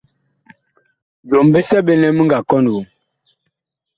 Byom 1.27 1.47
bisɛ 1.53 1.77
ɓe 1.85 1.93
nɛ 1.97 2.07
mi 2.15 2.21
nga 2.25 2.37
kɔn 2.49 2.65
woŋ. 2.73 2.85